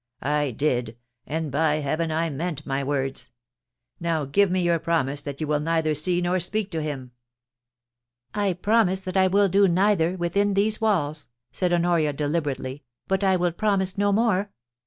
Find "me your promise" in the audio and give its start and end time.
4.49-5.21